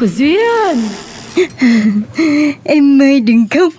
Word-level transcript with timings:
của 0.00 0.06
Duyên. 0.06 0.78
Em 2.64 3.02
ơi 3.02 3.20
đừng 3.20 3.46
khóc. 3.50 3.72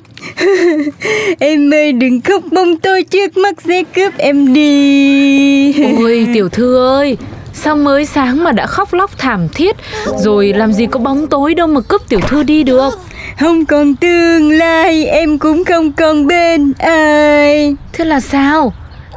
Em 1.39 1.73
ơi 1.73 1.91
đừng 1.91 2.21
khóc. 2.21 2.43
Bông 2.51 2.77
tôi 2.77 3.03
trước 3.03 3.37
mắt 3.37 3.55
sẽ 3.65 3.83
cướp 3.95 4.17
em 4.17 4.53
đi. 4.53 5.73
Ôi 5.97 6.27
tiểu 6.33 6.49
thư 6.49 6.77
ơi 6.77 7.17
Sao 7.53 7.75
mới 7.75 8.05
sáng 8.05 8.43
mà 8.43 8.51
đã 8.51 8.67
khóc 8.67 8.93
lóc 8.93 9.17
thảm 9.17 9.47
thiết? 9.49 9.75
Rồi 10.17 10.53
làm 10.53 10.73
gì 10.73 10.85
có 10.85 10.99
bóng 10.99 11.27
tối 11.27 11.55
đâu 11.55 11.67
mà 11.67 11.81
cướp 11.81 12.01
tiểu 12.09 12.19
thư 12.19 12.43
đi 12.43 12.63
được. 12.63 12.99
Không 13.39 13.65
còn 13.65 13.95
tương 13.95 14.51
lai 14.51 15.05
Em 15.05 15.39
cũng 15.39 15.65
không 15.65 15.91
còn 15.91 16.27
bên 16.27 16.73
ai. 16.79 17.75
Thế 17.93 18.05
là 18.05 18.19
sao? 18.19 18.73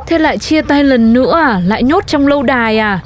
Thế 0.06 0.18
lại 0.18 0.38
chia 0.38 0.62
tay 0.62 0.84
lần 0.84 1.12
nữa 1.12 1.36
à? 1.36 1.60
Lại 1.66 1.82
nhốt 1.82 2.06
trong 2.06 2.26
lâu 2.26 2.42
đài 2.42 2.78
à 2.78 3.00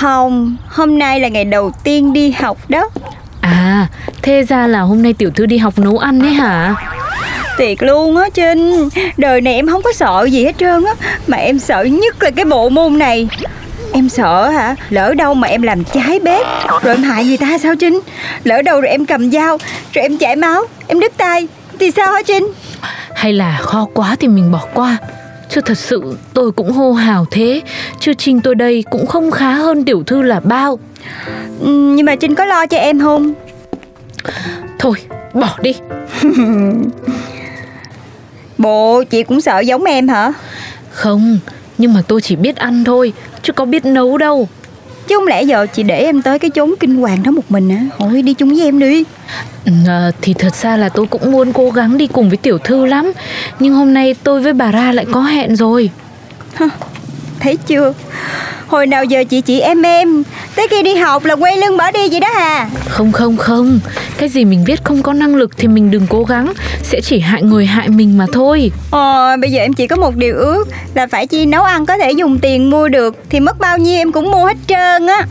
Không 0.00 0.56
Hôm 0.68 0.98
nay 0.98 1.20
là 1.20 1.28
ngày 1.28 1.44
đầu 1.44 1.70
tiên 1.84 2.12
đi 2.12 2.30
học 2.30 2.58
đó. 2.68 2.88
À 3.40 3.86
Thế 4.22 4.42
ra 4.42 4.66
là 4.66 4.80
hôm 4.80 5.02
nay 5.02 5.12
tiểu 5.12 5.30
thư 5.30 5.46
đi 5.46 5.58
học 5.58 5.78
nấu 5.78 5.98
ăn 5.98 6.22
đấy 6.22 6.32
hả? 6.32 6.74
Thiệt 7.58 7.82
luôn 7.82 8.16
á 8.16 8.28
Trinh. 8.34 8.88
Đời 9.16 9.40
này 9.40 9.54
em 9.54 9.66
không 9.66 9.82
có 9.82 9.92
sợ 9.92 10.26
gì 10.30 10.44
hết 10.44 10.58
trơn 10.58 10.84
á 10.84 10.94
Mà 11.26 11.36
em 11.36 11.58
sợ 11.58 11.82
nhất 11.84 12.22
là 12.22 12.30
cái 12.30 12.44
bộ 12.44 12.68
môn 12.68 12.98
này. 12.98 13.28
Em 13.92 14.08
sợ 14.08 14.48
hả? 14.48 14.76
Lỡ 14.90 15.14
đâu 15.14 15.34
mà 15.34 15.48
em 15.48 15.62
làm 15.62 15.84
trái 15.84 16.20
bếp. 16.20 16.46
Rồi 16.82 16.94
em 16.94 17.02
hại 17.02 17.24
người 17.24 17.36
ta 17.36 17.58
sao 17.62 17.74
Trinh? 17.80 18.00
Lỡ 18.44 18.62
đâu 18.62 18.80
rồi 18.80 18.90
em 18.90 19.06
cầm 19.06 19.30
dao 19.30 19.58
Rồi 19.92 20.02
em 20.02 20.18
chảy 20.18 20.36
máu 20.36 20.64
Em 20.88 21.00
đứt 21.00 21.12
tay 21.16 21.48
Thì 21.78 21.90
sao 21.90 22.12
hả 22.12 22.22
Trinh? 22.26 22.48
Hay 23.14 23.32
là 23.32 23.58
khó 23.60 23.86
quá 23.94 24.16
thì 24.20 24.28
mình 24.28 24.52
bỏ 24.52 24.60
qua 24.74 24.96
Chứ 25.54 25.60
thật 25.60 25.78
sự 25.78 26.16
tôi 26.32 26.52
cũng 26.52 26.72
hô 26.72 26.92
hào 26.92 27.26
thế. 27.30 27.62
Chứ 28.00 28.14
Trinh 28.14 28.40
tôi 28.40 28.54
đây 28.54 28.84
cũng 28.90 29.06
không 29.06 29.30
khá 29.30 29.54
hơn 29.54 29.84
tiểu 29.84 30.02
thư 30.06 30.22
là 30.22 30.40
bao. 30.40 30.78
Ừ, 31.60 31.94
Nhưng 31.96 32.06
mà 32.06 32.16
Trinh 32.16 32.34
có 32.34 32.44
lo 32.44 32.66
cho 32.66 32.76
em 32.76 33.00
không? 33.00 33.32
Thôi 34.78 34.94
bỏ 35.34 35.58
đi. 35.62 35.74
Bộ 38.58 39.02
chị 39.10 39.22
cũng 39.22 39.40
sợ 39.40 39.60
giống 39.60 39.84
em 39.84 40.08
hả? 40.08 40.32
Không 40.90 41.38
Nhưng 41.78 41.94
mà 41.94 42.02
tôi 42.08 42.20
chỉ 42.20 42.36
biết 42.36 42.56
ăn 42.56 42.84
thôi 42.84 43.12
Chứ 43.42 43.52
có 43.52 43.64
biết 43.64 43.84
nấu 43.84 44.18
đâu. 44.18 44.48
Chứ 45.06 45.16
không 45.16 45.26
lẽ 45.26 45.42
giờ 45.42 45.66
chị 45.72 45.82
để 45.82 45.98
em 45.98 46.22
tới 46.22 46.38
cái 46.38 46.50
chốn 46.50 46.74
kinh 46.80 46.96
hoàng 46.96 47.22
đó 47.22 47.30
một 47.30 47.44
mình 47.48 47.70
hả? 47.70 47.80
Thôi 47.98 48.22
đi 48.22 48.34
chung 48.34 48.48
với 48.48 48.64
em 48.64 48.78
đi 48.78 49.04
à, 49.86 50.10
Thì 50.20 50.34
thật 50.34 50.54
ra 50.54 50.76
là 50.76 50.88
tôi 50.88 51.06
cũng 51.06 51.32
muốn 51.32 51.52
cố 51.52 51.70
gắng 51.70 51.98
đi 51.98 52.06
cùng 52.06 52.28
với 52.28 52.36
tiểu 52.36 52.58
thư 52.58 52.86
lắm. 52.86 53.12
Nhưng 53.60 53.74
hôm 53.74 53.94
nay 53.94 54.14
tôi 54.22 54.40
với 54.40 54.52
bà 54.52 54.70
Ra 54.70 54.92
lại 54.92 55.06
có 55.12 55.20
hẹn 55.22 55.56
rồi. 55.56 55.90
Thấy 57.40 57.56
chưa? 57.56 57.92
Hồi 58.66 58.86
nào 58.86 59.04
giờ 59.04 59.24
chị 59.24 59.40
chị 59.40 59.60
em 59.60 59.82
em 59.82 60.22
Tới 60.54 60.68
khi 60.70 60.82
đi 60.82 60.94
học 60.94 61.24
là 61.24 61.34
quay 61.36 61.56
lưng 61.56 61.76
bỏ 61.76 61.90
đi 61.90 62.08
vậy 62.10 62.20
đó 62.20 62.28
hà. 62.34 62.70
Không 62.88 63.12
không 63.12 63.36
không. 63.36 63.80
Cái 64.16 64.28
gì 64.28 64.44
mình 64.44 64.64
biết 64.64 64.84
không 64.84 65.02
có 65.02 65.12
năng 65.12 65.36
lực 65.36 65.50
thì 65.56 65.68
mình 65.68 65.90
đừng 65.90 66.06
cố 66.10 66.24
gắng. 66.24 66.52
Sẽ 66.82 67.00
chỉ 67.00 67.20
hại 67.20 67.42
người 67.42 67.66
hại 67.66 67.88
mình 67.88 68.18
mà 68.18 68.26
thôi. 68.32 68.70
Ờ 68.90 69.36
bây 69.40 69.50
giờ 69.50 69.60
em 69.60 69.72
chỉ 69.72 69.86
có 69.86 69.96
một 69.96 70.16
điều 70.16 70.36
ước 70.36 70.68
Là 70.94 71.06
phải 71.06 71.26
chi 71.26 71.46
nấu 71.46 71.62
ăn 71.62 71.86
có 71.86 71.98
thể 71.98 72.10
dùng 72.12 72.38
tiền 72.38 72.70
mua 72.70 72.88
được 72.88 73.16
Thì 73.30 73.40
mất 73.40 73.58
bao 73.58 73.78
nhiêu 73.78 73.96
em 73.96 74.12
cũng 74.12 74.30
mua 74.30 74.46
hết 74.46 74.56
trơn 74.66 75.06
á. 75.06 75.26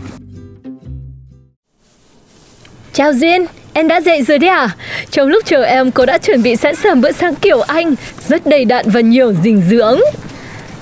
Chào 2.94 3.14
Duyên, 3.14 3.46
em 3.74 3.88
đã 3.88 4.02
dậy 4.02 4.22
rồi 4.22 4.40
đấy 4.40 4.50
à? 4.50 4.70
Trong 5.12 5.28
lúc 5.28 5.46
chờ 5.46 5.64
em, 5.64 5.92
cô 5.92 6.06
đã 6.06 6.18
chuẩn 6.18 6.44
bị 6.44 6.56
sẵn 6.56 6.76
sàng 6.76 7.02
bữa 7.02 7.12
sáng 7.12 7.36
kiểu 7.36 7.62
Anh, 7.62 7.96
rất 8.28 8.46
đầy 8.46 8.66
đặn 8.66 8.90
và 8.90 9.02
nhiều 9.02 9.34
dinh 9.44 9.64
dưỡng. 9.70 10.00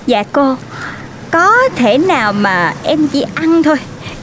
Dạ 0.08 0.24
cô 0.32 0.56
Có 1.32 1.52
thể 1.76 1.98
nào 1.98 2.34
mà 2.34 2.74
em 2.84 3.08
chỉ 3.14 3.26
ăn 3.36 3.64
thôi 3.64 3.76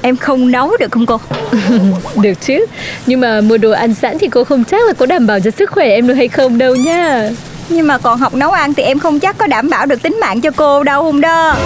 Em 0.03 0.17
không 0.17 0.51
nấu 0.51 0.77
được 0.81 0.93
không 0.93 1.07
cô 1.07 1.21
Được 2.23 2.41
chứ, 2.41 2.67
nhưng 3.07 3.21
mà 3.21 3.41
mua 3.41 3.59
đồ 3.59 3.71
ăn 3.71 3.95
sẵn 3.95 4.19
thì 4.19 4.29
cô 4.29 4.45
không 4.45 4.65
chắc 4.65 4.87
là 4.87 4.93
có 4.93 5.07
đảm 5.07 5.27
bảo 5.27 5.41
cho 5.41 5.51
sức 5.51 5.71
khỏe 5.71 5.89
em 5.89 6.07
được 6.07 6.15
hay 6.15 6.29
không 6.29 6.59
đâu 6.59 6.75
nha. 6.75 7.31
Nhưng 7.69 7.87
mà 7.87 7.99
còn 7.99 8.19
học 8.19 8.35
nấu 8.35 8.51
ăn 8.51 8.75
thì 8.75 8.83
em 8.83 8.99
không 8.99 9.21
chắc 9.21 9.39
có 9.39 9.47
đảm 9.47 9.71
bảo 9.71 9.87
được 9.87 10.03
tính 10.03 10.17
mạng 10.21 10.41
cho 10.41 10.51
cô 10.51 10.83
đâu 10.83 11.03
không 11.03 11.21
đó 11.21 11.57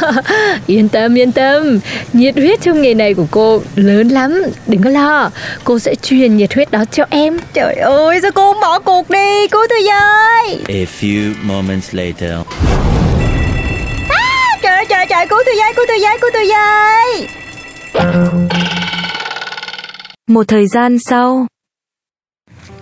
yên 0.66 0.88
tâm, 0.88 1.14
yên 1.14 1.32
tâm, 1.32 1.78
nhiệt 2.12 2.36
huyết 2.36 2.60
trong 2.60 2.82
nghề 2.82 2.94
này 2.94 3.14
của 3.14 3.26
cô 3.30 3.62
lớn 3.76 4.08
lắm, 4.08 4.42
đừng 4.66 4.82
có 4.82 4.90
lo, 4.90 5.30
cô 5.64 5.78
sẽ 5.78 5.94
truyền 5.94 6.36
nhiệt 6.36 6.54
huyết 6.54 6.70
đó 6.70 6.84
cho 6.92 7.04
em. 7.10 7.38
Trời 7.52 7.74
ơi 7.74 8.18
sao 8.22 8.30
cô 8.34 8.52
không 8.52 8.60
bỏ 8.60 8.78
cuộc 8.78 9.10
đi 9.10 9.48
Cứu 9.50 9.60
tôi 9.68 9.78
với. 9.82 10.58
A 10.68 10.84
few 11.00 11.32
moments 11.42 11.94
later. 11.94 12.32
Trời 14.62 14.74
ơi 14.74 14.86
trời 14.88 15.06
trời 15.08 15.26
cứu 15.26 15.38
tôi 15.46 15.54
với 15.58 15.72
cứu 15.76 15.84
tôi 15.88 15.98
với 16.00 16.18
cứu 16.20 16.30
tôi 16.32 16.48
với. 16.48 17.28
Một 20.26 20.48
thời 20.48 20.66
gian 20.66 20.96
sau 20.98 21.46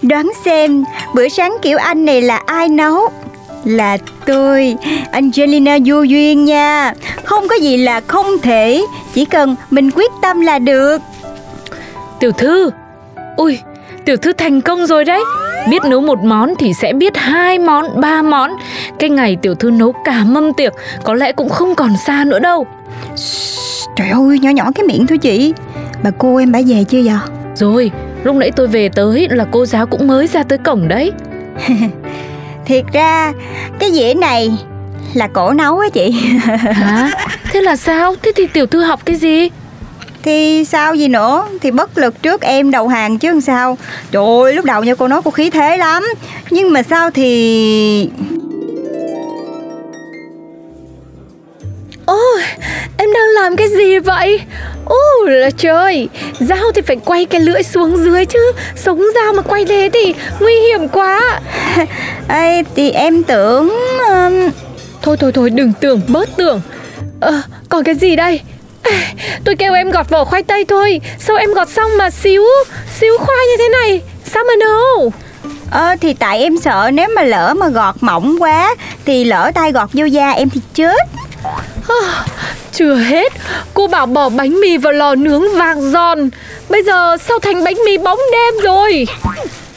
Đoán 0.09 0.31
xem 0.45 0.85
bữa 1.15 1.29
sáng 1.29 1.57
kiểu 1.63 1.79
anh 1.79 2.05
này 2.05 2.23
là 2.23 2.41
ai 2.47 2.69
nấu? 2.69 3.09
Là 3.65 3.99
tôi 4.27 4.77
Angelina 5.13 5.79
vô 5.85 6.03
duyên 6.03 6.45
nha. 6.45 6.93
Không 7.25 7.49
có 7.49 7.55
gì 7.55 7.77
là 7.77 8.01
không 8.01 8.27
thể 8.43 8.85
Chỉ 9.15 9.25
cần 9.25 9.57
mình 9.71 9.91
quyết 9.91 10.11
tâm 10.23 10.41
là 10.41 10.59
được. 10.59 10.99
Tiểu 12.21 12.33
thư 12.33 12.71
Ui 13.37 13.59
Tiểu 14.05 14.17
thư 14.17 14.33
thành 14.33 14.61
công 14.61 14.87
rồi 14.87 15.05
đấy. 15.05 15.23
Biết 15.71 15.85
nấu 15.85 16.01
một 16.01 16.19
món 16.25 16.55
thì 16.59 16.73
sẽ 16.75 16.93
biết 16.93 17.17
hai 17.17 17.59
món, 17.59 18.01
ba 18.01 18.23
món. 18.23 18.51
Cái 18.99 19.11
ngày 19.11 19.37
tiểu 19.43 19.55
thư 19.55 19.71
nấu 19.71 19.93
cả 20.05 20.25
mâm 20.27 20.53
tiệc 20.53 20.73
Có 21.03 21.15
lẽ 21.15 21.33
cũng 21.33 21.49
không 21.49 21.75
còn 21.75 21.97
xa 22.07 22.25
nữa 22.27 22.39
đâu. 22.39 22.67
Trời 23.97 24.09
ơi 24.09 24.39
nhỏ 24.39 24.51
nhỏ 24.51 24.71
cái 24.75 24.87
miệng 24.87 25.07
thôi 25.07 25.19
chị. 25.19 25.53
Bà 26.03 26.11
cô 26.19 26.37
em 26.37 26.53
đã 26.53 26.61
về 26.67 26.85
chưa 26.85 27.03
vậy? 27.05 27.17
Rồi 27.55 27.91
Lúc 28.25 28.37
nãy 28.37 28.51
tôi 28.57 28.67
về 28.67 28.89
tới 28.89 29.29
là 29.31 29.47
cô 29.51 29.67
giáo 29.67 29.87
cũng 29.87 30.07
mới 30.07 30.27
ra 30.27 30.43
tới 30.43 30.59
cổng 30.59 30.89
đấy 30.89 31.13
Thiệt 32.65 32.85
ra 32.93 33.33
cái 33.79 33.93
dĩa 33.93 34.15
này 34.15 34.59
là 35.15 35.27
cổ 35.27 35.53
nấu 35.53 35.79
á 35.79 35.89
chị 35.93 36.11
Hả? 36.73 37.11
Thế 37.53 37.61
là 37.61 37.77
sao? 37.77 38.15
Thế 38.23 38.33
thì 38.37 38.47
tiểu 38.47 38.67
thư 38.67 38.83
học 38.83 39.01
cái 39.05 39.17
gì? 39.17 39.49
Thì 40.23 40.65
sao 40.65 40.95
gì 40.95 41.09
nữa 41.09 41.49
Thì 41.61 41.71
bất 41.71 41.99
lực 41.99 42.23
trước 42.23 42.41
em 42.41 42.71
đầu 42.71 42.89
hàng 42.89 43.19
chứ 43.19 43.29
làm 43.29 43.41
sao 43.41 43.79
Trời 44.11 44.25
ơi 44.25 44.55
lúc 44.55 44.65
đầu 44.65 44.85
nha 44.85 44.95
cô 44.95 45.09
nói 45.09 45.21
cô 45.25 45.31
khí 45.31 45.51
thế 45.51 45.77
lắm 45.77 46.05
Nhưng 46.51 46.73
mà 46.73 46.83
sao 46.83 47.11
thì 47.11 48.09
làm 53.45 53.57
cái 53.57 53.69
gì 53.69 53.99
vậy? 53.99 54.41
Ôi 54.85 55.31
là 55.31 55.51
trời, 55.51 56.09
dao 56.41 56.73
thì 56.75 56.83
phải 56.83 56.97
quay 57.05 57.25
cái 57.25 57.41
lưỡi 57.41 57.63
xuống 57.63 57.97
dưới 57.97 58.25
chứ. 58.27 58.53
Sống 58.77 59.03
dao 59.15 59.33
mà 59.33 59.43
quay 59.43 59.65
thế 59.65 59.91
thì 59.93 60.15
nguy 60.41 60.55
hiểm 60.55 60.89
quá. 60.89 61.41
Ê, 62.29 62.63
Thì 62.75 62.91
em 62.91 63.23
tưởng 63.23 63.69
um, 64.09 64.51
Thôi 65.03 65.17
thôi 65.21 65.33
thôi 65.33 65.51
đừng 65.51 65.73
tưởng 65.81 66.01
bớt 66.09 66.29
tưởng. 66.37 66.61
Ờ, 67.21 67.43
còn 67.69 67.85
cái 67.85 67.95
gì 67.95 68.17
đây? 68.17 68.41
À, 68.83 68.91
Tôi 69.45 69.57
kêu 69.57 69.75
em 69.75 69.91
gọt 69.91 70.11
vỏ 70.11 70.25
khoai 70.25 70.43
tây 70.43 70.65
thôi. 70.65 71.01
Sao 71.19 71.37
em 71.37 71.55
gọt 71.55 71.69
xong 71.69 71.91
mà 71.99 72.11
xíu 72.11 72.43
Xíu 73.01 73.19
khoai 73.19 73.47
như 73.47 73.57
thế 73.59 73.69
này? 73.69 74.03
Sao 74.25 74.45
mà 74.49 74.53
nấu 74.61 75.13
Ờ 75.71 75.97
thì 76.01 76.15
tại 76.15 76.43
em 76.43 76.57
sợ 76.59 76.91
nếu 76.95 77.09
mà 77.17 77.23
lỡ 77.23 77.55
mà 77.57 77.69
gọt 77.69 77.95
mỏng 78.01 78.37
quá 78.39 78.75
Thì 79.05 79.25
lỡ 79.25 79.51
tay 79.55 79.73
gọt 79.73 79.89
vô 79.93 80.05
da 80.05 80.31
em 80.31 80.51
thì 80.51 80.61
chết 80.75 81.14
À, 81.89 82.25
Chưa 82.73 82.95
hết. 82.95 83.33
Cô 83.75 83.87
bảo 83.87 84.07
bỏ 84.07 84.29
bánh 84.29 84.61
mì 84.61 84.77
vào 84.77 84.93
lò 84.93 85.15
nướng 85.15 85.57
vàng 85.57 85.91
giòn. 85.91 86.31
Bây 86.69 86.83
giờ 86.83 87.17
sao 87.17 87.39
thành 87.39 87.65
bánh 87.65 87.77
mì 87.87 87.99
bóng 87.99 88.19
đêm 88.33 88.55
rồi? 88.65 89.07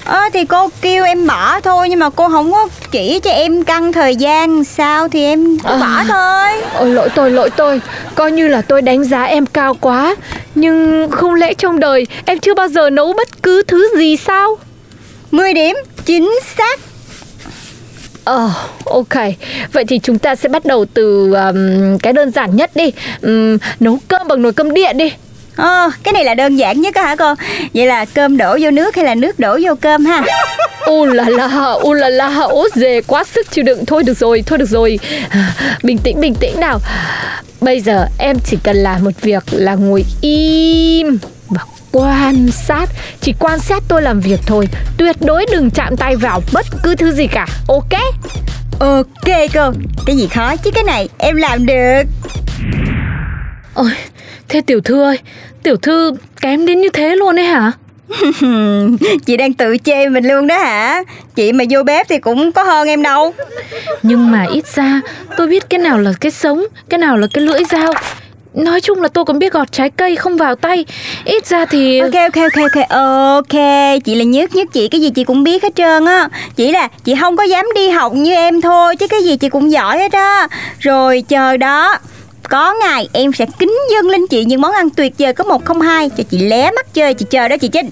Ờ 0.05 0.21
thì 0.33 0.45
cô 0.45 0.69
kêu 0.81 1.03
em 1.03 1.27
bỏ 1.27 1.59
thôi 1.59 1.89
Nhưng 1.89 1.99
mà 1.99 2.09
cô 2.09 2.29
không 2.29 2.51
có 2.51 2.67
chỉ 2.91 3.19
cho 3.19 3.31
em 3.31 3.63
căn 3.63 3.93
thời 3.93 4.15
gian. 4.15 4.63
Sao 4.63 5.07
thì 5.07 5.23
em 5.23 5.57
À. 5.63 5.77
bỏ 5.77 6.03
thôi. 6.07 6.61
Ôi 6.79 6.89
lỗi 6.89 7.09
tôi 7.15 7.31
lỗi 7.31 7.49
tôi. 7.49 7.81
Coi 8.15 8.31
như 8.31 8.47
là 8.47 8.61
tôi 8.61 8.81
đánh 8.81 9.03
giá 9.03 9.23
em 9.23 9.45
cao 9.45 9.73
quá. 9.81 10.15
Nhưng 10.55 11.07
không 11.11 11.33
lẽ 11.33 11.53
trong 11.53 11.79
đời 11.79 12.07
Em 12.25 12.39
chưa 12.39 12.53
bao 12.53 12.67
giờ 12.67 12.89
nấu 12.89 13.13
bất 13.13 13.43
cứ 13.43 13.63
thứ 13.67 13.89
gì 13.97 14.17
sao? 14.17 14.57
10 15.31 15.53
điểm 15.53 15.75
chính 16.05 16.31
xác 16.57 16.79
Ờ, 18.27 18.49
ok. 18.85 19.13
Vậy 19.73 19.85
thì 19.87 19.99
chúng 19.99 20.19
ta 20.19 20.35
sẽ 20.35 20.49
bắt 20.49 20.65
đầu 20.65 20.85
từ 20.93 21.33
um, 21.33 21.97
cái 21.97 22.13
đơn 22.13 22.31
giản 22.31 22.55
nhất 22.55 22.71
đi. 22.75 22.91
Um, 23.21 23.57
nấu 23.79 23.99
cơm 24.07 24.27
bằng 24.27 24.41
nồi 24.41 24.53
cơm 24.53 24.73
điện 24.73 24.97
đi. 24.97 25.13
Ờ, 25.55 25.91
cái 26.03 26.13
này 26.13 26.23
là 26.23 26.33
đơn 26.33 26.55
giản 26.55 26.81
nhất 26.81 26.95
á 26.95 27.01
hả 27.03 27.15
cô? 27.15 27.33
Vậy 27.73 27.85
là 27.85 28.05
cơm 28.05 28.37
đổ 28.37 28.57
vô 28.61 28.71
nước 28.71 28.95
hay 28.95 29.05
là 29.05 29.15
nước 29.15 29.39
đổ 29.39 29.59
vô 29.63 29.75
cơm 29.81 30.05
ha? 30.05 30.23
U 30.85 31.05
là 31.05 31.29
la, 31.29 31.47
u 31.81 31.93
là 31.93 32.09
la, 32.09 32.41
ố 32.41 32.67
dề 32.75 33.01
quá 33.01 33.23
sức 33.23 33.51
chịu 33.51 33.63
đựng. 33.63 33.85
Thôi 33.85 34.03
được 34.03 34.17
rồi, 34.17 34.43
thôi 34.45 34.57
được 34.57 34.69
rồi. 34.69 34.99
Bình 35.83 35.97
tĩnh, 35.97 36.21
bình 36.21 36.35
tĩnh 36.39 36.59
nào. 36.59 36.79
Bây 37.61 37.81
giờ 37.81 38.05
em 38.19 38.37
chỉ 38.45 38.57
cần 38.63 38.75
làm 38.77 39.03
một 39.03 39.21
việc 39.21 39.43
là 39.51 39.75
ngồi 39.75 40.03
im 40.21 41.19
quan 41.97 42.51
sát. 42.51 42.89
Chỉ 43.21 43.33
quan 43.39 43.59
sát 43.59 43.83
tôi 43.87 44.01
làm 44.01 44.19
việc 44.19 44.39
thôi. 44.45 44.67
Tuyệt 44.97 45.15
đối 45.21 45.45
đừng 45.51 45.69
chạm 45.69 45.97
tay 45.97 46.15
vào 46.15 46.41
bất 46.53 46.65
cứ 46.83 46.95
thứ 46.95 47.11
gì 47.11 47.27
cả. 47.27 47.45
Ok? 47.67 48.01
Ok 48.79 49.49
cô, 49.53 49.71
cái 50.05 50.17
gì 50.17 50.27
khó 50.27 50.55
chứ 50.55 50.71
cái 50.71 50.83
này 50.83 51.09
em 51.17 51.35
làm 51.35 51.65
được 51.65 52.01
Ôi, 53.73 53.91
thế 54.49 54.61
tiểu 54.61 54.81
thư 54.81 55.01
ơi, 55.01 55.19
tiểu 55.63 55.75
thư 55.77 56.13
kém 56.41 56.65
đến 56.65 56.81
như 56.81 56.89
thế 56.89 57.15
luôn 57.15 57.39
ấy 57.39 57.45
hả? 57.45 57.71
Chị 59.25 59.37
đang 59.37 59.53
tự 59.53 59.77
chê 59.83 60.09
mình 60.09 60.25
luôn 60.27 60.47
đó 60.47 60.57
hả? 60.57 61.03
Chị 61.35 61.51
mà 61.51 61.63
vô 61.69 61.83
bếp 61.83 62.07
thì 62.09 62.17
cũng 62.17 62.51
có 62.51 62.63
hơn 62.63 62.87
em 62.87 63.03
đâu 63.03 63.33
Nhưng 64.03 64.31
mà 64.31 64.45
ít 64.51 64.65
ra 64.75 65.01
tôi 65.37 65.47
biết 65.47 65.69
cái 65.69 65.79
nào 65.79 65.99
là 65.99 66.13
cái 66.19 66.31
sống, 66.31 66.65
cái 66.89 66.97
nào 66.97 67.17
là 67.17 67.27
cái 67.33 67.43
lưỡi 67.43 67.63
dao. 67.71 67.93
Nói 68.53 68.81
chung 68.81 69.01
là 69.01 69.07
tôi 69.07 69.25
còn 69.25 69.39
biết 69.39 69.53
gọt 69.53 69.71
trái 69.71 69.89
cây 69.89 70.15
không 70.15 70.37
vào 70.37 70.55
tay. 70.55 70.85
Ít 71.25 71.45
ra 71.45 71.65
thì 71.65 71.99
Ok 71.99 72.13
ok 72.13 72.35
ok 72.35 72.63
ok 72.73 72.89
ok. 72.89 73.61
Chị 74.05 74.15
là 74.15 74.23
nhất 74.23 74.55
nhất 74.55 74.67
chị 74.73 74.87
cái 74.87 75.01
gì 75.01 75.09
chị 75.09 75.23
cũng 75.23 75.43
biết 75.43 75.63
hết 75.63 75.75
trơn 75.75 76.05
á. 76.05 76.29
Chỉ 76.55 76.71
là 76.71 76.87
chị 77.03 77.15
không 77.21 77.37
có 77.37 77.43
dám 77.43 77.65
đi 77.75 77.89
học 77.89 78.13
như 78.13 78.33
em 78.33 78.61
thôi 78.61 78.95
Chứ 78.95 79.07
cái 79.07 79.23
gì 79.23 79.37
chị 79.37 79.49
cũng 79.49 79.71
giỏi 79.71 79.97
hết 79.97 80.11
á. 80.11 80.47
Rồi 80.79 81.23
chờ 81.27 81.57
đó. 81.57 81.97
Có 82.49 82.73
ngày 82.73 83.09
em 83.13 83.33
sẽ 83.33 83.45
kính 83.59 83.73
dâng 83.91 84.09
lên 84.09 84.27
chị 84.27 84.45
những 84.45 84.61
món 84.61 84.73
ăn 84.73 84.89
tuyệt 84.89 85.13
vời 85.19 85.33
có 85.33 85.43
một 85.43 85.65
không 85.65 85.81
hai 85.81 86.09
cho 86.17 86.23
chị 86.29 86.37
lé 86.37 86.71
mắt 86.71 86.93
chơi 86.93 87.13
chị 87.13 87.25
chờ 87.29 87.47
đó 87.47 87.57
chị 87.57 87.67
Trinh 87.67 87.89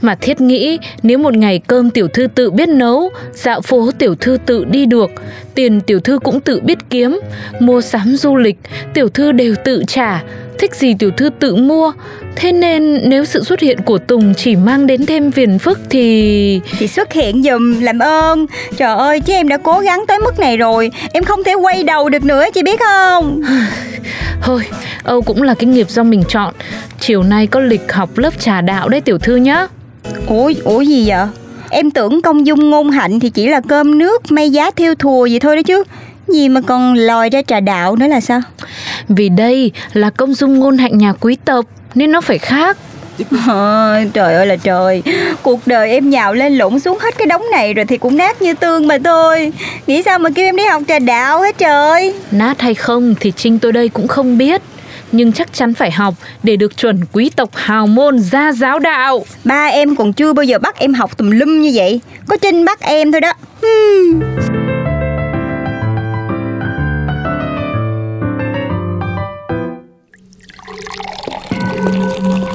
Mà 0.00 0.14
thiết 0.14 0.40
nghĩ 0.40 0.78
nếu 1.02 1.18
một 1.18 1.34
ngày 1.34 1.60
cơm 1.66 1.90
tiểu 1.90 2.08
thư 2.08 2.26
tự 2.34 2.50
biết 2.50 2.68
nấu, 2.68 3.10
dạo 3.32 3.60
phố 3.60 3.90
tiểu 3.98 4.14
thư 4.14 4.38
tự 4.46 4.64
đi 4.64 4.86
được, 4.86 5.10
tiền 5.54 5.80
tiểu 5.80 6.00
thư 6.00 6.18
cũng 6.18 6.40
tự 6.40 6.60
biết 6.60 6.78
kiếm, 6.90 7.20
mua 7.60 7.80
sắm 7.80 8.16
du 8.16 8.36
lịch, 8.36 8.56
tiểu 8.94 9.08
thư 9.08 9.32
đều 9.32 9.54
tự 9.64 9.82
trả, 9.86 10.22
thích 10.58 10.74
gì 10.74 10.94
tiểu 10.98 11.10
thư 11.10 11.30
tự 11.40 11.56
mua. 11.56 11.92
Thế 12.36 12.52
nên 12.52 13.00
nếu 13.10 13.24
sự 13.24 13.44
xuất 13.44 13.60
hiện 13.60 13.78
của 13.80 13.98
Tùng 13.98 14.34
chỉ 14.34 14.56
mang 14.56 14.86
đến 14.86 15.06
thêm 15.06 15.30
phiền 15.30 15.58
phức 15.58 15.80
thì... 15.90 16.60
Chị 16.78 16.86
xuất 16.88 17.12
hiện 17.12 17.42
dùm 17.42 17.80
làm 17.80 17.98
ơn 17.98 18.46
Trời 18.76 18.96
ơi 18.96 19.20
chứ 19.20 19.32
em 19.32 19.48
đã 19.48 19.56
cố 19.56 19.78
gắng 19.78 20.04
tới 20.08 20.18
mức 20.18 20.38
này 20.38 20.56
rồi 20.56 20.90
Em 21.12 21.24
không 21.24 21.44
thể 21.44 21.54
quay 21.54 21.84
đầu 21.84 22.08
được 22.08 22.24
nữa 22.24 22.44
chị 22.54 22.62
biết 22.62 22.80
không 22.80 23.42
Thôi, 24.42 24.62
Âu 25.02 25.22
cũng 25.22 25.42
là 25.42 25.54
cái 25.54 25.66
nghiệp 25.66 25.90
do 25.90 26.02
mình 26.02 26.24
chọn. 26.28 26.54
Chiều 27.00 27.22
nay 27.22 27.46
có 27.46 27.60
lịch 27.60 27.92
học 27.92 28.18
lớp 28.18 28.40
trà 28.40 28.60
đạo 28.60 28.88
đấy 28.88 29.00
tiểu 29.00 29.18
thư 29.18 29.36
nhá. 29.36 29.66
Ủa, 30.26 30.52
ủa 30.64 30.80
gì 30.80 31.08
vậy? 31.08 31.26
Em 31.70 31.90
tưởng 31.90 32.22
công 32.22 32.46
dung 32.46 32.70
ngôn 32.70 32.90
hạnh 32.90 33.20
thì 33.20 33.30
chỉ 33.30 33.46
là 33.46 33.60
cơm 33.68 33.98
nước 33.98 34.32
may 34.32 34.50
giá 34.50 34.70
theo 34.70 34.94
thùa 34.94 35.28
vậy 35.30 35.38
thôi 35.40 35.56
đó 35.56 35.62
chứ. 35.62 35.84
Gì 36.28 36.48
mà 36.48 36.60
còn 36.60 36.94
lòi 36.94 37.30
ra 37.30 37.42
trà 37.42 37.60
đạo 37.60 37.96
nữa 37.96 38.06
là 38.06 38.20
sao? 38.20 38.40
Vì 39.08 39.28
đây 39.28 39.72
là 39.92 40.10
công 40.10 40.34
dung 40.34 40.58
ngôn 40.58 40.78
hạnh 40.78 40.98
nhà 40.98 41.12
quý 41.20 41.36
tộc 41.44 41.64
nên 41.94 42.12
nó 42.12 42.20
phải 42.20 42.38
khác. 42.38 42.76
Ờ, 43.48 43.96
Trời 44.12 44.34
ơi 44.34 44.46
là 44.46 44.56
trời. 44.56 45.02
Cuộc 45.42 45.66
đời 45.66 45.90
em 45.90 46.10
nhào 46.10 46.34
lên 46.34 46.56
lộn 46.58 46.80
xuống 46.80 46.98
hết 46.98 47.18
cái 47.18 47.26
đống 47.26 47.42
này 47.52 47.74
Rồi 47.74 47.84
thì 47.84 47.96
cũng 47.98 48.16
nát 48.16 48.42
như 48.42 48.54
tương 48.54 48.88
mà 48.88 48.98
thôi. 49.04 49.52
Nghĩ 49.86 50.02
sao 50.02 50.18
mà 50.18 50.30
kêu 50.34 50.44
em 50.44 50.56
đi 50.56 50.64
học 50.64 50.82
trà 50.88 50.98
đạo 50.98 51.40
hết 51.42 51.58
trời? 51.58 52.14
Nát 52.30 52.60
hay 52.60 52.74
không 52.74 53.14
thì 53.20 53.32
Trinh 53.36 53.58
tôi 53.58 53.72
đây 53.72 53.88
cũng 53.88 54.08
không 54.08 54.38
biết. 54.38 54.62
Nhưng 55.12 55.32
chắc 55.32 55.52
chắn 55.52 55.74
phải 55.74 55.90
học 55.90 56.14
để 56.42 56.56
được 56.56 56.76
chuẩn 56.76 57.00
quý 57.12 57.30
tộc 57.36 57.50
hào 57.54 57.86
môn 57.86 58.18
gia 58.18 58.52
giáo 58.52 58.78
đạo. 58.78 59.24
Ba 59.44 59.66
em 59.66 59.96
còn 59.96 60.12
chưa 60.12 60.32
bao 60.32 60.44
giờ 60.44 60.58
bắt 60.58 60.76
em 60.78 60.94
học 60.94 61.16
tùm 61.16 61.30
lum 61.30 61.60
như 61.60 61.70
vậy. 61.74 62.00
Có 62.26 62.36
Trinh 62.36 62.64
bắt 62.64 62.80
em 62.80 63.12
thôi 63.12 63.20
đó. 63.20 63.32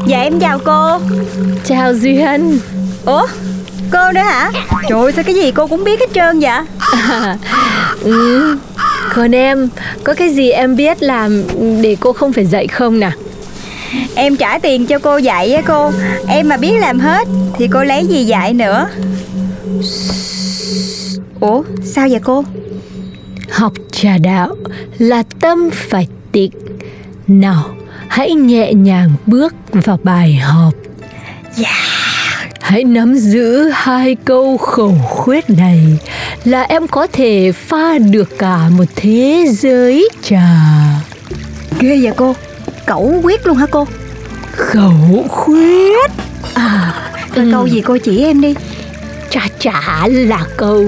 Dạ 0.07 0.21
em 0.21 0.39
chào 0.39 0.59
cô. 0.65 1.00
Chào 1.65 1.94
Duyên. 1.94 2.59
Ủa 3.05 3.27
cô 3.91 4.11
nữa 4.11 4.21
hả? 4.21 4.51
Trời 4.89 5.00
ơi 5.00 5.11
sao 5.15 5.23
cái 5.23 5.35
gì 5.35 5.51
cô 5.51 5.67
cũng 5.67 5.83
biết 5.83 6.00
hết 6.00 6.09
trơn 6.13 6.39
vậy? 6.39 6.59
Ừ. 8.03 8.57
Còn 9.15 9.36
em, 9.36 9.69
có 10.04 10.13
cái 10.13 10.30
gì 10.30 10.50
em 10.50 10.75
biết 10.75 11.04
làm 11.04 11.44
để 11.81 11.95
cô 12.00 12.13
không 12.13 12.33
phải 12.33 12.45
dạy 12.45 12.68
không 12.68 13.00
nè? 13.00 13.12
Em 14.15 14.36
trả 14.36 14.60
tiền 14.60 14.86
cho 14.86 15.00
cô 15.00 15.18
dạy 15.18 15.54
á 15.54 15.62
cô 15.68 15.92
Em 16.27 16.50
mà 16.50 16.57
biết 16.57 16.74
làm 16.80 17.00
hết 17.00 17.27
Thì 17.57 17.68
cô 17.68 17.83
lấy 17.83 18.06
gì 18.06 18.24
dạy 18.24 18.54
nữa 18.54 18.88
Ủa 21.39 21.63
sao 21.83 22.07
vậy 22.10 22.19
cô 22.24 22.44
Học 23.51 23.74
trà 23.92 24.18
đạo 24.18 24.56
là 24.98 25.24
tâm 25.39 25.69
phải 25.74 26.07
tịnh. 26.31 26.51
Nào, 27.27 27.63
hãy 28.07 28.33
nhẹ 28.33 28.74
nhàng 28.74 29.10
bước 29.25 29.56
vào 29.71 30.00
bài 30.04 30.36
học. 30.36 30.74
Dạ 31.56 31.75
Hãy 32.62 32.83
nắm 32.83 33.15
giữ 33.15 33.69
hai 33.74 34.15
câu 34.15 34.57
khẩu 34.57 34.95
khuyết 35.10 35.50
này 35.50 35.80
là 36.44 36.62
em 36.62 36.88
có 36.88 37.07
thể 37.07 37.51
pha 37.51 37.98
được 37.98 38.38
cả 38.39 38.70
một 38.70 38.86
thế 38.96 39.46
giới. 39.50 40.10
Trà. 40.24 40.50
Ghê 41.79 42.00
vậy 42.03 42.13
cô? 42.17 42.36
Cẩu 42.86 43.20
quyết 43.24 43.48
luôn 43.48 43.58
hả 43.58 43.65
cô? 43.72 43.88
Khẩu 44.51 45.25
khuyết. 45.29 46.12
À 46.53 46.94
Ừ. 47.36 47.50
câu 47.51 47.67
gì 47.67 47.82
cô 47.82 47.98
chỉ 48.03 48.24
em 48.24 48.41
đi. 48.41 48.56
Chả 49.29 49.48
chả 49.60 50.08
là 50.08 50.46
câu 50.58 50.86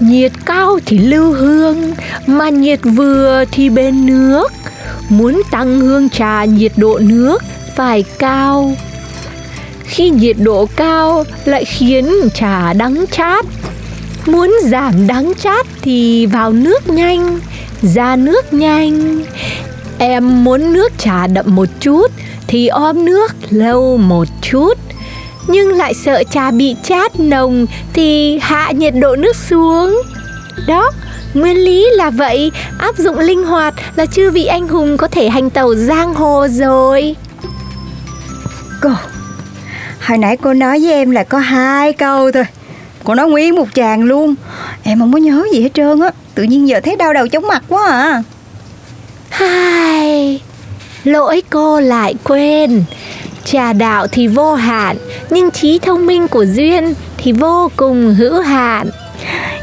nhiệt 0.00 0.32
cao 0.44 0.78
thì 0.86 0.98
lưu 0.98 1.32
hương 1.32 1.92
mà 2.26 2.48
nhiệt 2.48 2.80
vừa 2.82 3.44
thì 3.52 3.70
bên 3.70 4.06
nước. 4.06 4.52
Muốn 5.08 5.42
tăng 5.50 5.80
hương 5.80 6.08
trà 6.08 6.44
nhiệt 6.44 6.72
độ 6.76 6.98
nước 6.98 7.42
phải 7.76 8.04
cao. 8.18 8.76
Khi 9.84 10.10
nhiệt 10.10 10.36
độ 10.38 10.68
cao 10.76 11.24
lại 11.44 11.64
khiến 11.64 12.10
trà 12.34 12.72
đắng 12.72 13.04
chát 13.10 13.44
muốn 14.26 14.56
giảm 14.62 15.06
đắng 15.06 15.32
chát 15.42 15.66
thì 15.82 16.26
vào 16.26 16.52
nước 16.52 16.88
nhanh 16.88 17.40
ra 17.82 18.16
nước 18.16 18.52
nhanh 18.52 19.24
em 19.98 20.44
muốn 20.44 20.72
nước 20.72 20.92
trà 20.98 21.26
đậm 21.26 21.54
một 21.54 21.68
chút 21.80 22.10
thì 22.46 22.68
om 22.68 23.04
nước 23.04 23.34
lâu 23.50 23.96
một 23.96 24.28
chút 24.42 24.78
nhưng 25.46 25.72
lại 25.72 25.94
sợ 25.94 26.22
trà 26.30 26.50
bị 26.50 26.76
chát 26.82 27.20
nồng 27.20 27.66
thì 27.92 28.38
hạ 28.42 28.70
nhiệt 28.70 28.94
độ 29.00 29.16
nước 29.16 29.36
xuống. 29.36 30.02
Đó, 30.66 30.90
nguyên 31.34 31.56
lý 31.56 31.90
là 31.92 32.10
vậy, 32.10 32.50
áp 32.78 32.98
dụng 32.98 33.18
linh 33.18 33.44
hoạt 33.44 33.74
là 33.96 34.06
chư 34.06 34.30
vị 34.30 34.44
anh 34.44 34.68
hùng 34.68 34.96
có 34.96 35.08
thể 35.08 35.28
hành 35.28 35.50
tẩu 35.50 35.74
giang 35.74 36.14
hồ 36.14 36.46
rồi. 36.50 37.16
Cô 38.80 38.90
Hồi 40.00 40.18
nãy 40.18 40.36
cô 40.36 40.54
nói 40.54 40.80
với 40.80 40.92
em 40.92 41.10
là 41.10 41.24
có 41.24 41.38
hai 41.38 41.92
câu 41.92 42.32
thôi 42.32 42.44
Cô 43.04 43.14
nói 43.14 43.28
nguyên 43.28 43.54
một 43.54 43.68
tràng 43.74 44.02
luôn 44.02 44.34
Em 44.82 44.98
không 44.98 45.12
có 45.12 45.18
nhớ 45.18 45.44
gì 45.52 45.62
hết 45.62 45.74
trơn 45.74 46.00
á 46.00 46.10
Tự 46.34 46.42
nhiên 46.42 46.68
giờ 46.68 46.80
thấy 46.80 46.96
đau 46.96 47.12
đầu 47.12 47.28
chóng 47.28 47.46
mặt 47.46 47.62
quá 47.68 47.86
à 47.86 48.22
Hai, 49.34 50.40
lỗi 51.04 51.42
cô 51.50 51.80
lại 51.80 52.14
quên. 52.24 52.84
Trà 53.44 53.72
đạo 53.72 54.06
thì 54.06 54.26
vô 54.26 54.54
hạn, 54.54 54.96
nhưng 55.30 55.50
trí 55.50 55.78
thông 55.78 56.06
minh 56.06 56.28
của 56.28 56.44
Duyên 56.44 56.94
thì 57.18 57.32
vô 57.32 57.70
cùng 57.76 58.14
hữu 58.14 58.40
hạn. 58.40 58.90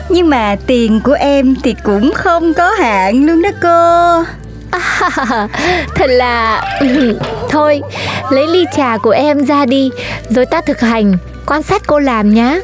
Nhưng 0.10 0.30
mà 0.30 0.56
tiền 0.68 1.02
của 1.04 1.14
em 1.14 1.56
thì 1.64 1.76
cũng 1.84 2.14
không 2.14 2.54
có 2.54 2.70
hạn 2.70 3.26
luôn 3.26 3.42
đó 3.42 3.50
cô 3.62 4.24
Thật 5.96 6.10
là... 6.10 6.64
Thôi, 7.50 7.82
lấy 8.30 8.48
ly 8.48 8.66
trà 8.76 8.98
của 8.98 9.12
em 9.12 9.46
ra 9.46 9.66
đi, 9.66 9.90
rồi 10.30 10.46
ta 10.46 10.62
thực 10.62 10.80
hành, 10.80 11.18
quan 11.46 11.64
sát 11.64 11.82
cô 11.88 12.00
làm 12.00 12.34
nhá. 12.34 12.60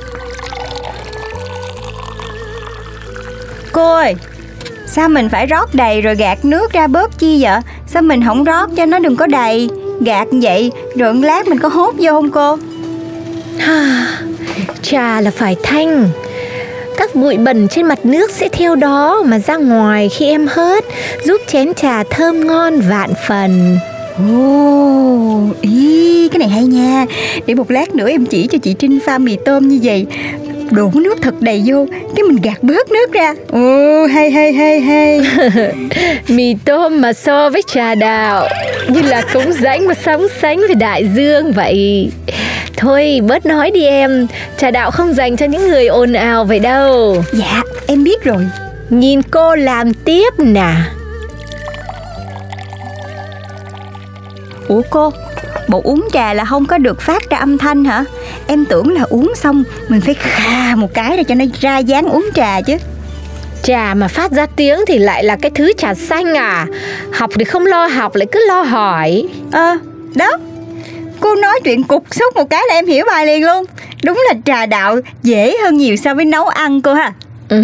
Cô 3.77 3.93
ơi 3.93 4.15
Sao 4.87 5.09
mình 5.09 5.29
phải 5.29 5.45
rót 5.45 5.75
đầy 5.75 6.01
rồi 6.01 6.15
gạt 6.15 6.45
nước 6.45 6.73
ra 6.73 6.87
bớt 6.87 7.19
chi 7.19 7.43
vậy? 7.43 7.59
Sao 7.87 8.01
mình 8.01 8.23
không 8.25 8.43
rót 8.43 8.69
cho 8.77 8.85
nó 8.85 8.99
đừng 8.99 9.15
có 9.15 9.27
đầy? 9.27 9.69
Gạt 10.01 10.27
vậy 10.31 10.71
Rồi 10.95 11.15
lát 11.15 11.47
mình 11.47 11.59
có 11.59 11.69
hốt 11.69 11.95
vô 11.97 12.11
không 12.11 12.31
cô? 12.31 12.57
Trà 14.81 15.21
là 15.21 15.31
phải 15.31 15.55
thanh. 15.63 16.09
Các 16.97 17.15
bụi 17.15 17.37
bẩn 17.37 17.67
trên 17.67 17.85
mặt 17.85 18.05
nước 18.05 18.31
sẽ 18.31 18.49
theo 18.49 18.75
đó 18.75 19.23
mà 19.25 19.39
ra 19.39 19.55
ngoài 19.55 20.09
khi 20.09 20.25
em 20.25 20.47
hớt 20.47 20.85
giúp 21.23 21.41
chén 21.47 21.73
trà 21.73 22.03
thơm 22.03 22.47
ngon 22.47 22.79
vạn 22.89 23.13
phần. 23.27 23.77
Ồ, 24.17 25.41
ý, 25.61 26.27
cái 26.27 26.39
này 26.39 26.49
hay 26.49 26.63
nha. 26.63 27.05
Để 27.45 27.55
một 27.55 27.71
lát 27.71 27.95
nữa 27.95 28.09
em 28.09 28.25
chỉ 28.25 28.47
cho 28.47 28.57
chị 28.57 28.73
Trinh 28.73 28.99
pha 29.05 29.17
mì 29.17 29.37
tôm 29.45 29.67
như 29.67 29.79
vậy 29.83 30.05
Đổ 30.71 30.91
nước 30.93 31.17
thật 31.21 31.41
đầy 31.41 31.63
vô 31.65 31.85
Cái 32.15 32.23
mình 32.23 32.37
gạt 32.43 32.63
bớt 32.63 32.91
nước 32.91 33.13
ra. 33.13 33.33
Ồ, 33.51 34.05
hay 34.05 34.31
hay 34.31 34.53
hay 34.53 34.79
hay. 34.79 35.21
Mì 36.27 36.55
tôm 36.65 37.01
mà 37.01 37.13
so 37.13 37.49
với 37.49 37.61
trà 37.67 37.95
đạo 37.95 38.47
như 38.87 39.01
là 39.01 39.21
cống 39.33 39.53
rãnh 39.53 39.87
mà 39.87 39.93
sóng 39.93 40.27
sánh 40.41 40.57
với 40.57 40.75
đại 40.75 41.07
dương 41.15 41.51
vậy. 41.51 42.11
Thôi 42.77 43.19
bớt 43.27 43.45
nói 43.45 43.71
đi 43.71 43.85
em 43.85 44.27
trà 44.57 44.71
đạo 44.71 44.91
không 44.91 45.13
dành 45.13 45.37
cho 45.37 45.45
những 45.45 45.69
người 45.69 45.87
ồn 45.87 46.13
ào 46.13 46.45
vậy 46.45 46.59
đâu. 46.59 47.23
Dạ, 47.33 47.61
em 47.87 48.03
biết 48.03 48.23
rồi. 48.23 48.47
Nhìn 48.89 49.21
cô 49.21 49.55
làm 49.55 49.93
tiếp 49.93 50.33
nè. 50.37 50.73
Ủa 54.67 54.81
cô, 54.89 55.11
bộ 55.67 55.81
uống 55.83 56.07
trà 56.13 56.33
là 56.33 56.45
không 56.45 56.65
có 56.65 56.77
được 56.77 57.01
phát 57.01 57.29
ra 57.29 57.37
âm 57.37 57.57
thanh 57.57 57.85
hả? 57.85 58.05
Em 58.47 58.65
tưởng 58.65 58.93
là 58.93 59.01
uống 59.09 59.33
xong 59.35 59.63
mình 59.87 60.01
phải 60.01 60.13
kha 60.13 60.75
một 60.75 60.93
cái 60.93 61.17
để 61.17 61.23
cho 61.23 61.35
nó 61.35 61.45
ra 61.61 61.77
dáng 61.77 62.05
uống 62.05 62.29
trà 62.35 62.61
chứ. 62.61 62.77
Trà 63.63 63.93
mà 63.93 64.07
phát 64.07 64.31
ra 64.31 64.45
tiếng 64.55 64.79
thì 64.87 64.97
lại 64.97 65.23
là 65.23 65.35
cái 65.35 65.51
thứ 65.55 65.73
trà 65.77 65.93
xanh 65.93 66.37
à? 66.37 66.65
Học 67.11 67.29
thì 67.35 67.43
không 67.43 67.65
lo 67.65 67.87
học 67.87 68.15
lại 68.15 68.27
cứ 68.31 68.47
lo 68.47 68.61
hỏi. 68.61 69.23
Ờ, 69.51 69.77
đó. 70.15 70.37
Cô 71.19 71.35
nói 71.35 71.59
chuyện 71.63 71.83
cục 71.83 72.03
xúc 72.11 72.35
một 72.35 72.49
cái 72.49 72.61
là 72.69 72.75
em 72.75 72.85
hiểu 72.85 73.05
bài 73.07 73.25
liền 73.25 73.45
luôn. 73.45 73.65
Đúng 74.03 74.23
là 74.27 74.35
trà 74.45 74.65
đạo 74.65 74.97
dễ 75.23 75.57
hơn 75.63 75.77
nhiều 75.77 75.95
so 75.95 76.13
với 76.13 76.25
nấu 76.25 76.47
ăn 76.47 76.81
cô 76.81 76.93
ha. 76.93 77.13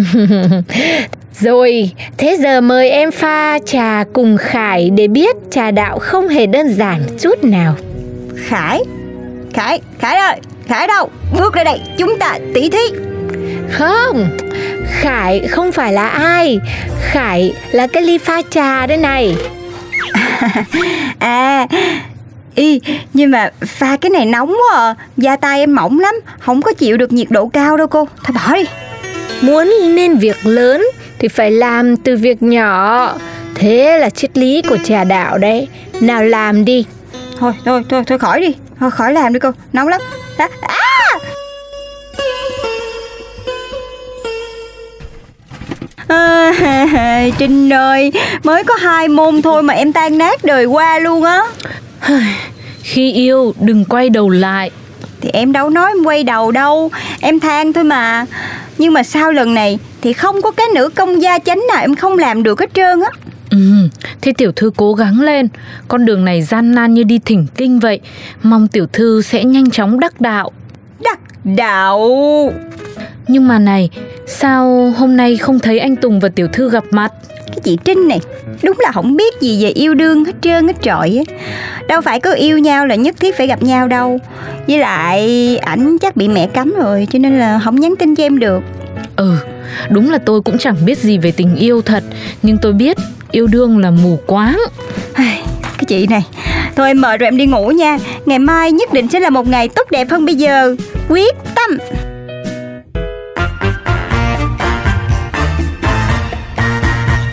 Rồi, 1.40 1.90
thế 2.18 2.36
giờ 2.40 2.60
mời 2.60 2.90
em 2.90 3.10
pha 3.10 3.58
trà 3.66 4.04
cùng 4.12 4.36
Khải 4.36 4.90
để 4.90 5.08
biết 5.08 5.36
trà 5.50 5.70
đạo 5.70 5.98
không 5.98 6.28
hề 6.28 6.46
đơn 6.46 6.74
giản 6.74 7.02
chút 7.20 7.44
nào. 7.44 7.74
Khải 8.36 8.80
Khải, 9.54 9.80
Khải 9.98 10.16
ơi 10.16 10.36
Khải 10.66 10.86
đâu, 10.86 11.10
bước 11.38 11.54
ra 11.54 11.64
đây 11.64 11.80
Chúng 11.98 12.18
ta 12.18 12.38
tỉ 12.54 12.70
thí. 12.70 12.98
Không, 13.70 14.38
Khải 14.86 15.48
không 15.48 15.72
phải 15.72 15.92
là 15.92 16.08
ai. 16.08 16.60
Khải 17.02 17.54
là 17.72 17.86
cái 17.86 18.02
ly 18.02 18.18
pha 18.18 18.42
trà 18.50 18.86
đây 18.86 18.96
này. 18.96 19.36
À 21.18 21.66
Y, 22.54 22.80
nhưng 23.14 23.30
mà 23.30 23.50
pha 23.66 23.96
cái 23.96 24.10
này 24.10 24.26
nóng 24.26 24.48
quá 24.48 24.78
à. 24.78 24.94
Da 25.16 25.36
tay 25.36 25.60
em 25.60 25.74
mỏng 25.74 26.00
lắm 26.00 26.14
Không 26.38 26.62
có 26.62 26.72
chịu 26.72 26.96
được 26.96 27.12
nhiệt 27.12 27.26
độ 27.30 27.46
cao 27.46 27.76
đâu 27.76 27.86
cô. 27.86 28.08
Thôi 28.24 28.34
bỏ 28.34 28.56
đi. 28.56 28.64
Muốn 29.40 29.94
nên 29.94 30.16
việc 30.16 30.36
lớn 30.46 30.86
thì 31.18 31.28
phải 31.28 31.50
làm 31.50 31.96
từ 31.96 32.16
việc 32.16 32.42
nhỏ. 32.42 33.14
Thế 33.54 33.98
là 33.98 34.10
triết 34.10 34.38
lý 34.38 34.62
của 34.62 34.76
trà 34.84 35.04
đạo 35.04 35.38
đấy. 35.38 35.68
Nào 36.00 36.24
làm 36.24 36.64
đi. 36.64 36.84
Thôi, 37.38 37.52
thôi, 37.64 37.82
thôi, 37.88 38.02
thôi 38.06 38.18
khỏi 38.18 38.40
đi. 38.40 38.54
Thôi 38.80 38.90
khỏi 38.90 39.12
làm 39.12 39.32
đi 39.32 39.38
cô, 39.38 39.50
nóng 39.72 39.88
lắm 39.88 40.00
à, 40.38 40.48
à! 40.60 41.18
À, 46.08 47.28
Trinh 47.38 47.72
ơi, 47.72 48.12
mới 48.42 48.64
có 48.64 48.74
hai 48.74 49.08
môn 49.08 49.42
thôi 49.42 49.62
mà 49.62 49.74
em 49.74 49.92
tan 49.92 50.18
nát 50.18 50.44
đời 50.44 50.64
qua 50.64 50.98
luôn 50.98 51.24
á. 51.24 51.42
Khi 52.82 53.12
yêu 53.12 53.54
đừng 53.60 53.84
quay 53.84 54.10
đầu 54.10 54.30
lại. 54.30 54.70
Thì 55.20 55.30
em 55.32 55.52
đâu 55.52 55.70
nói 55.70 55.90
em 55.90 56.04
quay 56.04 56.24
đầu 56.24 56.50
đâu 56.50 56.90
Em 57.20 57.40
than 57.40 57.72
thôi 57.72 57.84
mà. 57.84 58.26
Nhưng 58.78 58.92
mà 58.92 59.02
sau 59.02 59.32
lần 59.32 59.54
này 59.54 59.78
Thì 60.02 60.12
không 60.12 60.42
có 60.42 60.50
cái 60.50 60.66
nữ 60.74 60.90
công 60.94 61.22
gia 61.22 61.38
chánh 61.38 61.62
nào 61.68 61.80
em 61.80 61.94
không 61.94 62.18
làm 62.18 62.42
được 62.42 62.60
hết 62.60 62.74
trơn 62.74 63.00
á 63.00 63.10
Ừ, 63.54 63.88
thế 64.20 64.32
tiểu 64.38 64.52
thư 64.52 64.70
cố 64.76 64.94
gắng 64.94 65.20
lên. 65.20 65.48
Con 65.88 66.04
đường 66.04 66.24
này 66.24 66.42
gian 66.42 66.74
nan 66.74 66.94
như 66.94 67.02
đi 67.02 67.18
thỉnh 67.18 67.46
kinh 67.56 67.78
vậy. 67.78 68.00
Mong 68.42 68.68
tiểu 68.68 68.86
thư 68.92 69.22
sẽ 69.22 69.44
nhanh 69.44 69.70
chóng 69.70 70.00
đắc 70.00 70.20
đạo. 70.20 70.52
Đắc 71.04 71.20
đạo. 71.44 72.10
Nhưng 73.28 73.48
mà 73.48 73.58
này 73.58 73.90
Sao 74.26 74.90
hôm 74.96 75.16
nay 75.16 75.36
không 75.36 75.58
thấy 75.58 75.78
anh 75.78 75.96
Tùng 75.96 76.20
và 76.20 76.28
tiểu 76.28 76.48
thư 76.52 76.70
gặp 76.70 76.84
mặt? 76.90 77.12
Cái 77.46 77.60
chị 77.62 77.78
Trinh 77.84 78.08
này 78.08 78.20
Đúng 78.62 78.76
là 78.80 78.92
không 78.92 79.16
biết 79.16 79.40
gì 79.40 79.64
về 79.64 79.68
yêu 79.68 79.94
đương 79.94 80.24
hết 80.24 80.32
trơn 80.40 80.66
hết 80.66 80.82
trọi 80.82 81.22
á. 81.26 81.34
Đâu 81.88 82.00
phải 82.00 82.20
có 82.20 82.32
yêu 82.32 82.58
nhau 82.58 82.86
là 82.86 82.94
nhất 82.94 83.16
thiết 83.20 83.36
phải 83.36 83.46
gặp 83.46 83.62
nhau 83.62 83.88
đâu. 83.88 84.18
Với 84.66 84.78
lại 84.78 85.56
ảnh 85.56 85.96
chắc 86.00 86.16
bị 86.16 86.28
mẹ 86.28 86.46
cấm 86.46 86.74
rồi 86.76 87.06
Cho 87.10 87.18
nên 87.18 87.38
là 87.38 87.60
không 87.64 87.80
nhắn 87.80 87.94
tin 87.98 88.14
cho 88.14 88.24
em 88.24 88.38
được. 88.38 88.62
Ừ, 89.16 89.36
đúng 89.90 90.10
là 90.10 90.18
tôi 90.18 90.40
cũng 90.40 90.58
chẳng 90.58 90.76
biết 90.86 90.98
gì 90.98 91.18
về 91.18 91.32
tình 91.32 91.56
yêu 91.56 91.82
thật. 91.82 92.04
Nhưng 92.42 92.58
tôi 92.58 92.72
biết 92.72 92.96
yêu 93.34 93.46
đương 93.46 93.78
là 93.78 93.90
mù 93.90 94.18
quáng. 94.26 94.60
Cái 95.14 95.84
chị 95.88 96.06
này. 96.06 96.26
Thôi 96.76 96.86
em 96.86 97.00
mời 97.00 97.18
rồi 97.18 97.26
em 97.26 97.36
đi 97.36 97.46
ngủ 97.46 97.68
nha. 97.68 97.98
Ngày 98.26 98.38
mai 98.38 98.72
nhất 98.72 98.92
định 98.92 99.08
sẽ 99.08 99.20
là 99.20 99.30
một 99.30 99.48
ngày 99.48 99.68
tốt 99.68 99.90
đẹp 99.90 100.06
hơn 100.10 100.26
bây 100.26 100.34
giờ. 100.34 100.76
Quyết 101.08 101.34
tâm. 101.54 101.78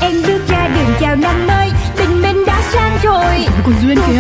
Em 0.02 0.14
bước 0.28 0.40
ra 0.50 0.68
đường 0.76 0.96
chào 1.00 1.16
năm 1.16 1.48
mới 1.48 1.70
Bình 1.98 2.22
minh 2.22 2.46
đã 2.48 2.62
sang 2.74 2.98
rồi. 3.04 3.48
Còn 3.66 3.74
Duyên 3.84 3.98
Khu 3.98 4.14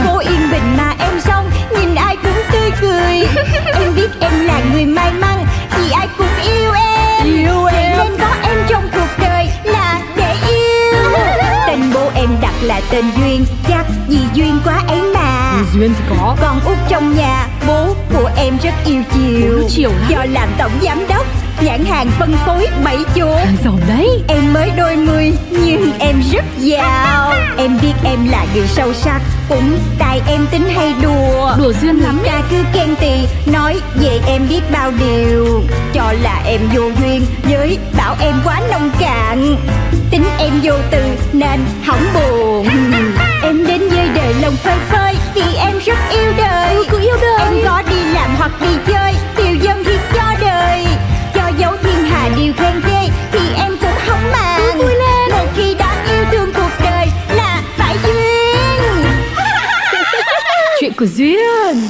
tên 12.91 13.05
Duyên 13.17 13.45
Chắc 13.69 13.85
vì 14.07 14.19
duyên 14.33 14.59
quá 14.65 14.83
ấy 14.87 15.01
mà. 15.13 15.53
Duyên 15.73 15.93
thì 15.97 16.03
có. 16.09 16.35
Con 16.41 16.59
út 16.65 16.77
trong 16.89 17.17
nhà 17.17 17.47
Bố 17.67 17.95
của 18.13 18.29
em 18.35 18.57
rất 18.63 18.73
yêu 18.85 19.03
chiều. 19.13 19.67
Chiều 19.69 19.89
lắm. 19.89 20.09
Do 20.09 20.25
làm 20.25 20.49
tổng 20.57 20.71
giám 20.81 21.07
đốc 21.09 21.25
Nhãn 21.61 21.85
hàng 21.85 22.07
phân 22.19 22.33
phối 22.45 22.67
bảy 22.83 22.97
chỗ. 23.15 23.37
Giỏi 23.63 23.81
đấy. 23.87 24.09
Em 24.27 24.53
mới 24.53 24.71
đôi 24.77 24.95
mươi 24.95 25.33
nhưng 25.49 25.91
em 25.99 26.21
rất 26.31 26.45
giàu. 26.57 27.33
Em 27.57 27.79
biết 27.81 27.93
em 28.03 28.29
là 28.31 28.45
người 28.55 28.67
sâu 28.67 28.93
sắc 28.93 29.21
Cũng 29.49 29.77
tại 29.99 30.21
em 30.27 30.47
tính 30.51 30.69
hay 30.75 30.93
đùa. 31.01 31.55
Đùa 31.57 31.73
duyên 31.81 31.99
lắm 31.99 32.19
ta 32.25 32.41
cứ 32.49 32.57
khen 32.73 32.95
tì 32.95 33.27
Nói 33.51 33.79
về 33.95 34.19
em 34.27 34.41
biết 34.49 34.61
bao 34.71 34.91
điều. 34.91 35.63
Cho 35.93 36.13
là 36.21 36.40
em 36.51 36.61
vô 36.73 36.81
duyên 36.99 37.25
Với 37.43 37.77
bảo 37.97 38.15
em 38.19 38.35
quá 38.45 38.61
nông 38.71 38.91
cạn. 38.99 39.55
Tính 40.11 40.23
em 40.37 40.53
vô 40.63 40.73
từ 40.91 41.03
nên 41.33 41.59
hỏng 41.83 42.05
buồn. 42.13 42.67
Em 43.43 43.67
đến 43.67 43.89
với 43.89 44.09
đời 44.15 44.33
lòng 44.41 44.55
phơi 44.55 44.77
phới 44.89 45.15
Vì 45.35 45.55
em 45.55 45.77
rất 45.85 45.97
yêu 46.09 46.33
đời. 46.37 46.75
Cứ 46.89 46.99
yêu 46.99 47.15
đời. 47.21 47.39
Em 47.39 47.53
có 47.65 47.83
đi 47.89 48.03
làm 48.13 48.35
hoặc 48.37 48.51
đi 48.61 48.67
chơi 48.87 49.13
Điều 49.37 49.55
dân 49.55 49.83
thì 49.85 49.97
cho 50.13 50.33
đời. 50.41 50.85
Cho 51.33 51.51
dấu 51.57 51.73
thiên 51.83 52.05
hà 52.05 52.29
điều 52.37 52.53
khen 52.53 52.81
ghê 52.87 53.09
Thì 53.31 53.39
em 53.55 53.77
cũng 53.81 53.99
không 54.07 54.31
màng. 54.31 54.77
Vui 54.77 54.95
lên. 54.95 55.31
Một 55.31 55.47
khi 55.55 55.73
đã 55.73 56.05
yêu 56.09 56.25
thương 56.31 56.53
cuộc 56.53 56.71
đời 56.83 57.07
Là 57.35 57.61
phải 57.77 57.97
duyên. 58.03 59.05
Chuyện 60.79 60.93
của 60.93 61.05
Duyên 61.05 61.87